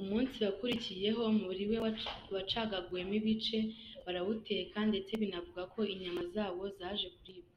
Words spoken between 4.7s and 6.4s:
ndetse binavugwa ko inyama